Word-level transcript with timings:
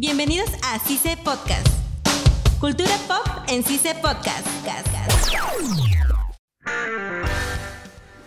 Bienvenidos 0.00 0.48
a 0.62 0.78
CICE 0.78 1.16
Podcast. 1.24 1.66
Cultura 2.60 2.94
pop 3.08 3.26
en 3.48 3.64
CICE 3.64 3.96
Podcast. 3.96 4.46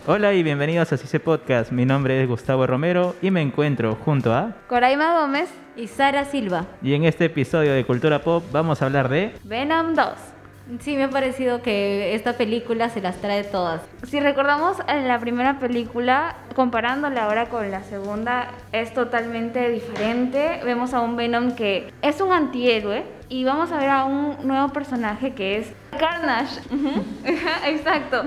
Hola 0.06 0.34
y 0.34 0.44
bienvenidos 0.44 0.92
a 0.92 0.98
CICE 0.98 1.22
Podcast. 1.22 1.72
Mi 1.72 1.86
nombre 1.86 2.22
es 2.22 2.28
Gustavo 2.28 2.68
Romero 2.68 3.16
y 3.22 3.32
me 3.32 3.40
encuentro 3.42 3.96
junto 3.96 4.34
a... 4.34 4.58
Coraima 4.68 5.22
Gómez 5.22 5.50
y 5.78 5.88
Sara 5.88 6.26
Silva. 6.26 6.66
Y 6.82 6.94
en 6.94 7.06
este 7.06 7.24
episodio 7.24 7.72
de 7.72 7.86
Cultura 7.86 8.22
Pop 8.22 8.44
vamos 8.52 8.82
a 8.82 8.88
hablar 8.88 9.08
de... 9.08 9.34
Venom 9.46 9.94
2. 9.94 10.08
Sí, 10.80 10.96
me 10.96 11.04
ha 11.04 11.10
parecido 11.10 11.62
que 11.62 12.16
esta 12.16 12.38
película 12.38 12.90
se 12.90 13.02
las 13.02 13.18
trae 13.18 13.44
todas. 13.44 13.82
Si 14.04 14.20
recordamos 14.20 14.78
en 14.88 15.08
la 15.08 15.20
primera 15.20 15.60
película, 15.60 16.36
comparándola 16.56 17.26
ahora 17.26 17.50
con 17.50 17.70
la 17.70 17.84
segunda, 17.84 18.52
es 18.72 18.94
totalmente 18.94 19.70
diferente. 19.70 20.62
Vemos 20.64 20.94
a 20.94 21.02
un 21.02 21.18
Venom 21.18 21.56
que 21.56 21.92
es 22.02 22.22
un 22.22 22.32
antihéroe 22.32 23.04
y 23.28 23.44
vamos 23.44 23.72
a 23.72 23.78
ver 23.78 23.90
a 23.90 24.06
un 24.06 24.38
nuevo 24.48 24.70
personaje 24.70 25.34
que 25.34 25.58
es 25.58 25.74
Carnage. 26.00 26.62
Exacto. 27.66 28.24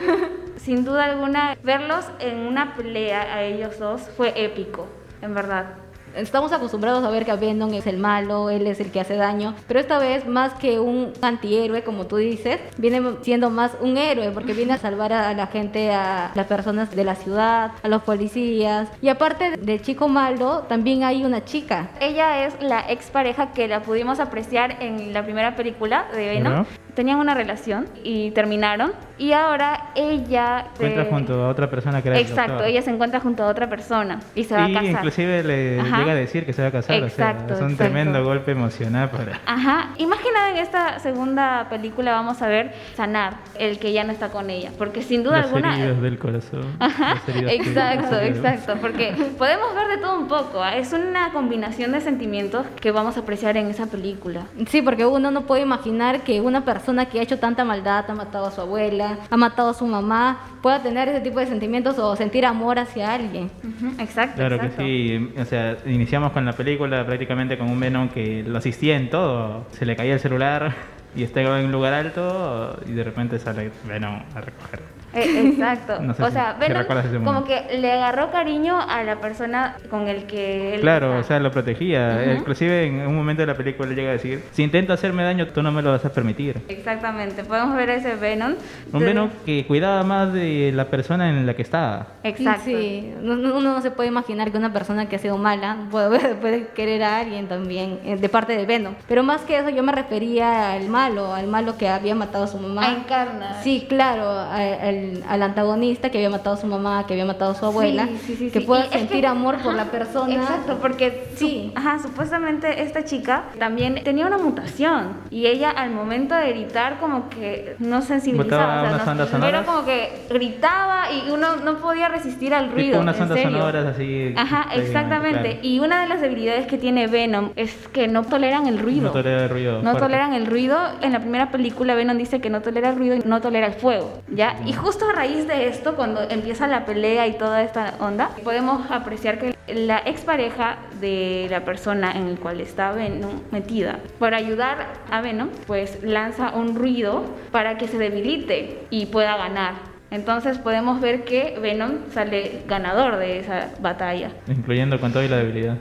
Sin 0.56 0.84
duda 0.84 1.06
alguna, 1.06 1.56
verlos 1.62 2.04
en 2.20 2.38
una 2.38 2.76
pelea 2.76 3.22
a 3.34 3.42
ellos 3.42 3.78
dos 3.78 4.02
fue 4.16 4.32
épico, 4.36 4.86
en 5.22 5.34
verdad. 5.34 5.74
Estamos 6.14 6.52
acostumbrados 6.52 7.04
a 7.04 7.10
ver 7.10 7.24
que 7.24 7.34
Venom 7.34 7.72
es 7.74 7.86
el 7.86 7.98
malo, 7.98 8.50
él 8.50 8.66
es 8.66 8.80
el 8.80 8.90
que 8.90 9.00
hace 9.00 9.16
daño, 9.16 9.54
pero 9.66 9.80
esta 9.80 9.98
vez 9.98 10.26
más 10.26 10.54
que 10.54 10.80
un 10.80 11.12
antihéroe, 11.22 11.82
como 11.82 12.06
tú 12.06 12.16
dices, 12.16 12.60
viene 12.76 13.00
siendo 13.22 13.50
más 13.50 13.72
un 13.80 13.96
héroe, 13.96 14.30
porque 14.30 14.52
viene 14.52 14.72
a 14.72 14.78
salvar 14.78 15.12
a 15.12 15.32
la 15.34 15.46
gente, 15.46 15.92
a 15.92 16.32
las 16.34 16.46
personas 16.46 16.94
de 16.94 17.04
la 17.04 17.14
ciudad, 17.14 17.72
a 17.82 17.88
los 17.88 18.02
policías. 18.02 18.88
Y 19.00 19.08
aparte 19.08 19.56
del 19.56 19.82
chico 19.82 20.08
malo, 20.08 20.64
también 20.68 21.04
hay 21.04 21.24
una 21.24 21.44
chica. 21.44 21.90
Ella 22.00 22.46
es 22.46 22.54
la 22.60 22.80
expareja 22.88 23.52
que 23.52 23.68
la 23.68 23.82
pudimos 23.82 24.20
apreciar 24.20 24.82
en 24.82 25.12
la 25.12 25.22
primera 25.22 25.56
película 25.56 26.06
de 26.12 26.26
Venom. 26.26 26.64
Tenían 27.00 27.18
una 27.18 27.32
relación 27.32 27.86
y 28.04 28.30
terminaron. 28.32 28.92
Y 29.16 29.32
ahora 29.32 29.86
ella... 29.94 30.66
Se 30.74 30.84
encuentra 30.84 31.10
junto 31.10 31.44
a 31.44 31.48
otra 31.48 31.70
persona 31.70 32.02
que 32.02 32.10
era 32.10 32.18
Exacto, 32.18 32.62
ella 32.62 32.82
se 32.82 32.90
encuentra 32.90 33.20
junto 33.20 33.42
a 33.42 33.46
otra 33.46 33.70
persona 33.70 34.20
y 34.34 34.44
se 34.44 34.54
va 34.54 34.66
a 34.66 34.68
casar. 34.68 34.84
inclusive 34.84 35.42
le 35.42 35.76
llega 35.76 36.12
a 36.12 36.14
decir 36.14 36.44
que 36.44 36.52
se 36.52 36.60
va 36.60 36.68
a 36.68 36.72
casar. 36.72 36.96
Exacto, 36.96 37.54
es 37.54 37.60
un 37.62 37.78
tremendo 37.78 38.22
golpe 38.22 38.52
emocional 38.52 39.08
para... 39.08 39.40
Ajá. 39.46 39.94
Y 39.96 40.04
más 40.04 40.18
que 40.18 40.30
nada 40.30 40.50
en 40.50 40.56
esta 40.58 40.98
segunda 40.98 41.68
película 41.70 42.12
vamos 42.12 42.42
a 42.42 42.48
ver 42.48 42.74
sanar 42.94 43.38
el 43.58 43.78
que 43.78 43.94
ya 43.94 44.04
no 44.04 44.12
está 44.12 44.28
con 44.28 44.50
ella. 44.50 44.70
Porque 44.76 45.00
sin 45.00 45.22
duda 45.22 45.38
Las 45.38 45.46
alguna... 45.46 45.78
heridas 45.78 46.02
del 46.02 46.18
corazón. 46.18 46.66
Ajá. 46.80 47.16
Exacto, 47.28 48.20
exacto. 48.20 48.74
Porque 48.78 49.14
podemos 49.38 49.74
ver 49.74 49.88
de 49.88 50.02
todo 50.02 50.18
un 50.18 50.28
poco. 50.28 50.62
¿ah? 50.62 50.76
Es 50.76 50.92
una 50.92 51.32
combinación 51.32 51.92
de 51.92 52.02
sentimientos 52.02 52.66
que 52.78 52.90
vamos 52.90 53.16
a 53.16 53.20
apreciar 53.20 53.56
en 53.56 53.68
esa 53.68 53.86
película. 53.86 54.42
Sí, 54.66 54.82
porque 54.82 55.06
uno 55.06 55.30
no 55.30 55.46
puede 55.46 55.62
imaginar 55.62 56.20
que 56.24 56.42
una 56.42 56.62
persona 56.62 56.89
que 57.08 57.20
ha 57.20 57.22
hecho 57.22 57.38
tanta 57.38 57.64
maldad, 57.64 58.04
ha 58.08 58.14
matado 58.14 58.46
a 58.46 58.50
su 58.50 58.60
abuela, 58.60 59.18
ha 59.30 59.36
matado 59.36 59.70
a 59.70 59.74
su 59.74 59.86
mamá, 59.86 60.40
pueda 60.62 60.82
tener 60.82 61.08
ese 61.08 61.20
tipo 61.20 61.40
de 61.40 61.46
sentimientos 61.46 61.98
o 61.98 62.16
sentir 62.16 62.44
amor 62.44 62.78
hacia 62.78 63.14
alguien. 63.14 63.50
Exacto. 63.98 64.36
Claro 64.36 64.58
que 64.58 64.70
sí. 64.70 65.32
O 65.40 65.44
sea, 65.44 65.76
iniciamos 65.86 66.32
con 66.32 66.44
la 66.44 66.52
película 66.52 67.04
prácticamente 67.06 67.56
con 67.56 67.70
un 67.70 67.80
Venom 67.80 68.08
que 68.08 68.42
lo 68.42 68.58
asistía 68.58 68.96
en 68.96 69.10
todo. 69.10 69.66
Se 69.72 69.86
le 69.86 69.96
caía 69.96 70.14
el 70.14 70.20
celular 70.20 70.74
y 71.16 71.22
estaba 71.22 71.60
en 71.60 71.66
un 71.66 71.72
lugar 71.72 71.94
alto 71.94 72.78
y 72.86 72.92
de 72.92 73.04
repente 73.04 73.38
sale 73.38 73.70
Venom 73.86 74.22
a 74.34 74.40
recogerlo. 74.40 74.99
Eh, 75.14 75.48
exacto. 75.48 75.98
o 76.24 76.30
sea, 76.30 76.56
Venom 76.58 77.24
como 77.24 77.44
que 77.44 77.78
le 77.78 77.92
agarró 77.92 78.30
cariño 78.30 78.80
a 78.80 79.02
la 79.02 79.16
persona 79.16 79.76
con 79.88 80.08
el 80.08 80.24
que 80.24 80.74
él 80.74 80.80
Claro, 80.80 81.18
o 81.18 81.22
sea, 81.22 81.40
lo 81.40 81.50
protegía. 81.50 82.34
Inclusive 82.34 82.84
en 82.86 83.06
un 83.06 83.16
momento 83.16 83.42
de 83.42 83.46
la 83.46 83.54
película 83.54 83.88
le 83.88 83.94
llega 83.94 84.10
a 84.10 84.12
decir, 84.12 84.42
si 84.52 84.62
intento 84.62 84.92
hacerme 84.92 85.22
daño, 85.22 85.48
tú 85.48 85.62
no 85.62 85.72
me 85.72 85.82
lo 85.82 85.90
vas 85.90 86.04
a 86.04 86.12
permitir. 86.12 86.60
Exactamente. 86.68 87.44
Podemos 87.44 87.76
ver 87.76 87.90
ese 87.90 88.14
Venom. 88.16 88.54
Un 88.92 89.00
Venom 89.00 89.30
que 89.44 89.66
cuidaba 89.66 90.02
más 90.02 90.32
de 90.32 90.72
la 90.74 90.86
persona 90.86 91.28
en 91.28 91.46
la 91.46 91.54
que 91.54 91.62
estaba. 91.62 92.06
Exacto. 92.22 92.64
Sí, 92.64 93.12
uno 93.22 93.60
no 93.60 93.80
se 93.80 93.90
puede 93.90 94.08
imaginar 94.08 94.50
que 94.50 94.58
una 94.58 94.72
persona 94.72 95.08
que 95.08 95.16
ha 95.16 95.18
sido 95.18 95.38
mala 95.38 95.76
puede, 95.90 96.34
puede 96.34 96.68
querer 96.68 97.02
a 97.02 97.18
alguien 97.18 97.48
también 97.48 97.98
eh, 98.04 98.16
de 98.16 98.28
parte 98.28 98.56
de 98.56 98.66
Venom. 98.66 98.94
Pero 99.08 99.22
más 99.22 99.42
que 99.42 99.58
eso, 99.58 99.70
yo 99.70 99.82
me 99.82 99.92
refería 99.92 100.72
al 100.72 100.88
malo, 100.88 101.34
al 101.34 101.46
malo 101.46 101.76
que 101.76 101.88
había 101.88 102.14
matado 102.14 102.44
a 102.44 102.46
su 102.46 102.58
mamá. 102.58 102.86
A 102.86 102.92
Encarna. 102.92 103.62
Sí, 103.62 103.86
claro, 103.88 104.28
al 104.30 104.99
al, 105.28 105.42
antagonista 105.42 106.10
que 106.10 106.18
había 106.18 106.30
matado 106.30 106.56
a 106.56 106.58
su 106.58 106.66
mamá, 106.66 107.06
que 107.06 107.14
había 107.14 107.24
matado 107.24 107.52
a 107.52 107.54
su 107.54 107.66
abuela, 107.66 108.08
que 108.52 108.60
pueda 108.60 108.88
sentir 108.90 109.26
amor 109.26 109.58
por 109.58 109.74
la 109.74 109.86
persona. 109.86 110.34
Exacto, 110.34 110.78
porque 110.80 111.28
sí. 111.34 111.72
ajá, 111.74 111.98
supuestamente 112.00 112.82
esta 112.82 113.04
chica 113.04 113.44
también 113.58 114.02
tenía 114.04 114.26
una 114.26 114.38
mutación 114.38 115.14
y 115.30 115.46
ella 115.46 115.70
al 115.70 115.90
momento 115.90 116.34
de 116.34 116.50
gritar 116.50 116.98
como 116.98 117.28
que 117.28 117.76
no 117.78 118.02
sensibilizaba, 118.02 118.82
o 118.82 119.26
sea, 119.26 119.48
era 119.48 119.64
como 119.64 119.84
que 119.84 120.26
gritaba 120.28 121.10
y 121.12 121.30
uno 121.30 121.56
no 121.56 121.78
podía 121.78 122.08
resistir 122.08 122.54
al 122.54 122.70
ruido. 122.70 123.00
unas 123.00 123.20
ondas 123.20 123.42
sonoras 123.42 123.86
así. 123.86 124.34
Ajá, 124.36 124.68
exactamente. 124.74 125.60
Y 125.62 125.78
una 125.80 126.02
de 126.02 126.08
las 126.08 126.20
debilidades 126.20 126.66
que 126.66 126.78
tiene 126.78 127.06
Venom 127.06 127.50
es 127.56 127.88
que 127.88 128.08
no 128.08 128.24
toleran 128.24 128.66
el 128.66 128.78
ruido. 128.78 129.08
No 129.08 129.12
toleran 129.12 129.42
el 129.42 129.50
ruido. 129.50 129.82
No 129.82 129.96
toleran 129.96 130.34
el 130.34 130.46
ruido. 130.46 130.78
En 131.00 131.12
la 131.12 131.20
primera 131.20 131.50
película 131.50 131.94
Venom 131.94 132.16
dice 132.16 132.40
que 132.40 132.50
no 132.50 132.60
tolera 132.60 132.90
el 132.90 132.96
ruido 132.96 133.16
y 133.16 133.22
no 133.24 133.40
tolera 133.40 133.66
el 133.66 133.74
fuego, 133.74 134.22
¿ya? 134.28 134.56
Y 134.66 134.72
justo 134.90 135.08
a 135.08 135.12
raíz 135.12 135.46
de 135.46 135.68
esto, 135.68 135.94
cuando 135.94 136.20
empieza 136.28 136.66
la 136.66 136.84
pelea 136.84 137.28
y 137.28 137.34
toda 137.38 137.62
esta 137.62 137.94
onda, 138.00 138.30
podemos 138.42 138.90
apreciar 138.90 139.38
que 139.38 139.54
la 139.68 139.98
expareja 139.98 140.78
de 141.00 141.46
la 141.48 141.64
persona 141.64 142.10
en 142.10 142.26
el 142.26 142.40
cual 142.40 142.60
está 142.60 142.90
Venom 142.90 143.40
metida, 143.52 144.00
para 144.18 144.38
ayudar 144.38 144.88
a 145.08 145.20
Venom, 145.20 145.50
pues 145.68 146.02
lanza 146.02 146.56
un 146.56 146.74
ruido 146.74 147.22
para 147.52 147.78
que 147.78 147.86
se 147.86 147.98
debilite 147.98 148.84
y 148.90 149.06
pueda 149.06 149.36
ganar. 149.36 149.89
Entonces 150.10 150.58
podemos 150.58 151.00
ver 151.00 151.24
que 151.24 151.58
Venom 151.60 152.10
sale 152.12 152.62
ganador 152.66 153.16
de 153.16 153.38
esa 153.38 153.70
batalla. 153.80 154.30
Incluyendo 154.48 155.00
con 155.00 155.12
todo 155.12 155.22
y 155.22 155.28
la 155.28 155.36
debilidad. 155.36 155.76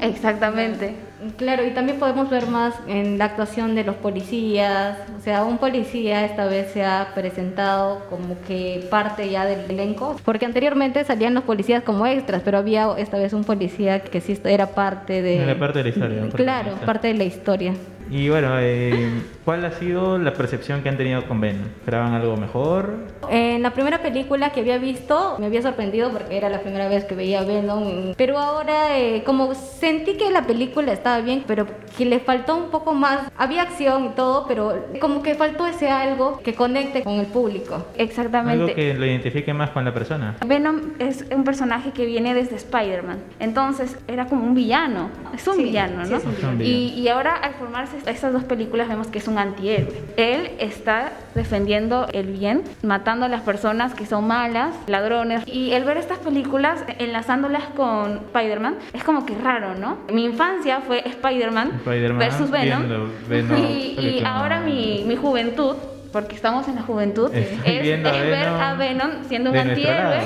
exactamente. 0.00 0.94
Claro, 1.36 1.66
y 1.66 1.70
también 1.70 1.98
podemos 1.98 2.28
ver 2.30 2.46
más 2.46 2.74
en 2.86 3.18
la 3.18 3.26
actuación 3.26 3.74
de 3.74 3.84
los 3.84 3.96
policías. 3.96 4.98
O 5.18 5.22
sea, 5.22 5.44
un 5.44 5.58
policía 5.58 6.24
esta 6.24 6.46
vez 6.46 6.72
se 6.72 6.84
ha 6.84 7.08
presentado 7.14 8.06
como 8.10 8.36
que 8.46 8.86
parte 8.90 9.28
ya 9.30 9.44
del 9.44 9.70
elenco. 9.70 10.16
Porque 10.24 10.46
anteriormente 10.46 11.04
salían 11.04 11.34
los 11.34 11.44
policías 11.44 11.82
como 11.82 12.06
extras, 12.06 12.42
pero 12.44 12.58
había 12.58 12.88
esta 12.98 13.18
vez 13.18 13.32
un 13.32 13.44
policía 13.44 14.00
que 14.00 14.20
sí 14.20 14.38
era 14.44 14.68
parte 14.68 15.22
de... 15.22 15.42
Era 15.42 15.58
parte 15.58 15.78
de 15.78 15.84
la 15.84 15.90
historia. 15.90 16.28
Claro, 16.34 16.72
parte 16.84 17.08
de 17.08 17.14
la 17.14 17.24
historia. 17.24 17.72
Y 18.10 18.28
bueno, 18.28 18.50
eh, 18.60 19.10
¿cuál 19.44 19.64
ha 19.64 19.72
sido 19.72 20.18
la 20.18 20.32
percepción 20.32 20.82
que 20.82 20.88
han 20.88 20.96
tenido 20.96 21.26
con 21.26 21.40
Ben? 21.40 21.56
¿Esperaban 21.80 22.14
algo 22.14 22.36
mejor? 22.36 22.94
En 23.30 23.62
la 23.62 23.72
primera 23.72 24.00
película 24.00 24.50
que 24.50 24.60
había 24.60 24.78
visto 24.78 25.36
me 25.38 25.46
había 25.46 25.62
sorprendido 25.62 26.10
porque 26.10 26.36
era 26.36 26.48
la 26.48 26.60
primera 26.60 26.88
vez 26.88 27.04
que 27.04 27.14
veía 27.16 27.42
Venom. 27.42 28.14
Pero 28.16 28.38
ahora 28.38 28.98
eh, 28.98 29.24
como 29.24 29.54
sentí 29.54 30.16
que 30.16 30.30
la 30.30 30.46
película 30.46 30.92
estaba 30.92 31.20
bien, 31.20 31.44
pero 31.46 31.66
que 31.96 32.04
le 32.04 32.20
faltó 32.20 32.56
un 32.56 32.70
poco 32.70 32.94
más. 32.94 33.30
Había 33.36 33.62
acción 33.62 34.04
y 34.04 34.08
todo, 34.10 34.46
pero 34.46 34.86
como 35.00 35.22
que 35.22 35.34
faltó 35.34 35.66
ese 35.66 35.90
algo 35.90 36.40
que 36.44 36.54
conecte 36.54 37.02
con 37.02 37.14
el 37.14 37.26
público. 37.26 37.86
Exactamente. 37.96 38.62
Algo 38.62 38.74
que 38.74 38.94
lo 38.94 39.06
identifique 39.06 39.52
más 39.52 39.70
con 39.70 39.84
la 39.84 39.92
persona. 39.92 40.36
Venom 40.46 40.92
es 41.00 41.24
un 41.34 41.42
personaje 41.42 41.90
que 41.90 42.06
viene 42.06 42.34
desde 42.34 42.56
Spider-Man. 42.56 43.18
Entonces 43.40 43.98
era 44.06 44.26
como 44.26 44.44
un 44.44 44.54
villano. 44.54 45.10
Es 45.34 45.46
un 45.48 45.56
villano, 45.56 46.04
¿no? 46.04 46.20
Y, 46.62 46.94
y 46.96 47.08
ahora 47.08 47.34
al 47.34 47.54
formarse 47.54 47.95
estas 48.06 48.32
dos 48.32 48.44
películas 48.44 48.88
vemos 48.88 49.08
que 49.08 49.18
es 49.18 49.28
un 49.28 49.38
antihéroe. 49.38 49.92
Él 50.16 50.50
está 50.58 51.12
defendiendo 51.34 52.06
el 52.12 52.26
bien, 52.32 52.62
matando 52.82 53.26
a 53.26 53.28
las 53.28 53.42
personas 53.42 53.94
que 53.94 54.06
son 54.06 54.26
malas, 54.26 54.74
ladrones. 54.86 55.42
Y 55.46 55.72
el 55.72 55.84
ver 55.84 55.96
estas 55.96 56.18
películas, 56.18 56.84
enlazándolas 56.98 57.64
con 57.76 58.16
Spider-Man, 58.26 58.76
es 58.92 59.04
como 59.04 59.26
que 59.26 59.34
raro, 59.34 59.74
¿no? 59.74 59.98
Mi 60.12 60.24
infancia 60.24 60.80
fue 60.80 61.06
Spider-Man 61.06 61.82
versus 62.18 62.50
Venom. 62.50 63.10
y, 63.58 64.22
ahora 64.24 64.60
mi, 64.60 65.04
mi 65.06 65.16
juventud 65.16 65.76
porque 66.12 66.34
estamos 66.34 66.68
en 66.68 66.76
la 66.76 66.82
juventud, 66.82 67.30
es, 67.34 67.62
ver 67.64 68.48
a 68.48 68.74
Venom 68.74 69.24
siendo 69.28 69.50
un 69.50 69.56
antihéroe. 69.56 70.20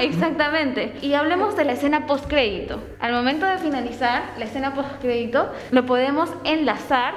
exactamente. 0.00 0.94
Y 1.02 1.14
hablemos 1.14 1.56
de 1.56 1.64
la 1.64 1.72
escena 1.72 2.06
post-crédito. 2.06 2.82
Al 3.00 3.12
momento 3.12 3.46
de 3.46 3.58
finalizar 3.58 4.22
la 4.38 4.44
escena 4.44 4.74
post-crédito, 4.74 5.52
lo 5.70 5.86
podemos 5.86 6.30
enlazar 6.44 7.14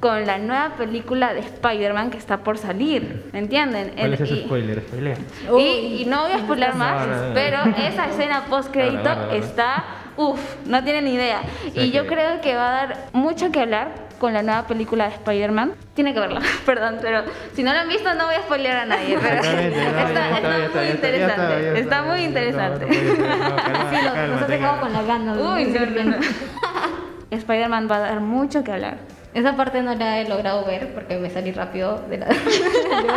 con 0.00 0.26
la 0.26 0.38
nueva 0.38 0.76
película 0.76 1.34
de 1.34 1.40
Spider-Man 1.40 2.10
que 2.10 2.16
está 2.16 2.38
por 2.38 2.56
salir, 2.56 3.26
¿me 3.32 3.38
entienden? 3.38 3.92
¿Cuál 3.96 4.14
es 4.14 4.20
ese 4.22 4.44
spoiler? 4.44 4.80
¿Spoiler? 4.80 5.18
Y, 5.58 6.04
no 6.06 6.22
voy 6.22 6.32
a 6.32 6.38
spoiler 6.38 6.74
más, 6.74 7.06
pero 7.34 7.58
esa 7.86 8.08
escena 8.08 8.44
post-crédito 8.48 9.10
está, 9.32 9.84
uff, 10.16 10.40
no 10.64 10.82
tienen 10.82 11.06
idea. 11.06 11.42
y 11.74 11.90
yo 11.90 12.06
creo 12.06 12.40
que 12.40 12.54
va 12.54 12.68
a 12.68 12.86
dar 12.86 13.08
mucho 13.12 13.52
que 13.52 13.60
hablar 13.60 14.09
con 14.20 14.34
la 14.34 14.42
nueva 14.42 14.66
película 14.68 15.08
de 15.08 15.14
Spider-Man. 15.14 15.72
Tiene 15.94 16.14
que 16.14 16.20
verla, 16.20 16.40
perdón, 16.66 16.98
pero 17.00 17.24
si 17.54 17.64
no 17.64 17.72
lo 17.72 17.80
han 17.80 17.88
visto 17.88 18.14
no 18.14 18.26
voy 18.26 18.36
a 18.36 18.42
spoilear 18.42 18.76
a 18.76 18.86
nadie. 18.86 19.18
Pero 19.20 19.40
está, 19.40 20.82
muy 20.84 20.90
interesante. 20.90 21.80
Está 21.80 22.02
muy 22.02 22.20
interesante. 22.20 22.86
Nos 22.86 24.42
ha 24.42 24.46
dejado 24.46 24.80
con 24.80 24.92
la 24.92 25.02
gana. 25.02 25.32
Uy, 25.32 25.64
no, 25.64 25.86
no, 25.86 26.04
no. 26.04 26.16
Spider-Man 27.30 27.88
va 27.90 27.96
a 27.96 28.00
dar 28.00 28.20
mucho 28.20 28.62
que 28.62 28.72
hablar. 28.72 28.98
Esa 29.32 29.56
parte 29.56 29.80
no 29.82 29.94
la 29.94 30.20
he 30.20 30.28
logrado 30.28 30.64
ver 30.64 30.92
porque 30.92 31.16
me 31.16 31.30
salí 31.30 31.52
rápido 31.52 32.02
de 32.10 32.18
la, 32.18 32.26
de 32.26 32.34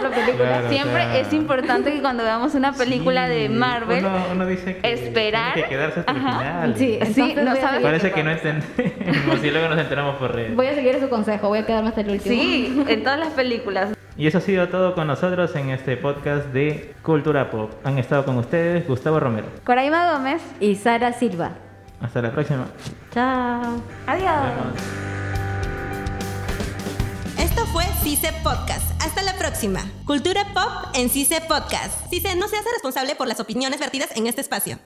la 0.01 0.09
película. 0.11 0.35
Claro, 0.49 0.69
Siempre 0.69 0.93
o 0.93 1.05
sea, 1.11 1.19
es 1.19 1.33
importante 1.33 1.91
que 1.91 2.01
cuando 2.01 2.23
veamos 2.23 2.53
una 2.53 2.71
película 2.73 3.25
sí, 3.27 3.33
de 3.33 3.49
Marvel, 3.49 4.05
Uno, 4.05 4.17
uno 4.31 4.45
dice 4.45 4.77
que 4.77 4.93
esperar. 4.93 5.53
tiene 5.55 5.67
que 5.69 5.75
quedarse 5.75 5.99
hasta 6.01 6.11
el 6.11 6.17
final. 6.19 6.75
Sí, 6.77 6.99
Sí, 7.13 7.33
no 7.35 7.55
sabes- 7.55 7.81
Parece 7.81 8.11
que 8.11 8.23
no 8.23 8.29
entendemos 8.31 9.43
y 9.43 9.49
luego 9.49 9.69
nos 9.69 9.79
enteramos 9.79 10.15
por 10.17 10.35
redes. 10.35 10.55
Voy 10.55 10.67
a 10.67 10.75
seguir 10.75 10.99
su 10.99 11.09
consejo, 11.09 11.47
voy 11.47 11.59
a 11.59 11.65
quedarme 11.65 11.89
hasta 11.89 12.01
el 12.01 12.11
último. 12.11 12.35
sí, 12.35 12.83
en 12.87 13.03
todas 13.03 13.17
las 13.19 13.29
películas. 13.29 13.89
Y 14.15 14.27
eso 14.27 14.37
ha 14.37 14.41
sido 14.41 14.69
todo 14.69 14.93
con 14.93 15.07
nosotros 15.07 15.55
en 15.55 15.71
este 15.71 15.97
podcast 15.97 16.45
de 16.49 16.93
Cultura 17.01 17.49
Pop. 17.49 17.71
Han 17.83 17.97
estado 17.97 18.23
con 18.23 18.37
ustedes 18.37 18.87
Gustavo 18.87 19.19
Romero. 19.19 19.47
Coraima 19.63 20.13
Gómez, 20.13 20.43
Y 20.59 20.75
Sara 20.75 21.11
Silva. 21.13 21.53
Hasta 21.99 22.21
la 22.21 22.29
próxima. 22.31 22.65
Chao. 23.11 23.81
adiós. 24.05 25.12
CICE 28.03 28.33
Podcast. 28.43 29.01
Hasta 29.01 29.23
la 29.23 29.33
próxima. 29.37 29.89
Cultura 30.05 30.45
pop 30.53 30.93
en 30.93 31.09
CICE 31.09 31.39
Podcast. 31.47 32.09
CICE 32.09 32.35
no 32.35 32.49
se 32.49 32.57
hace 32.57 32.69
responsable 32.73 33.15
por 33.15 33.29
las 33.29 33.39
opiniones 33.39 33.79
vertidas 33.79 34.09
en 34.17 34.27
este 34.27 34.41
espacio. 34.41 34.77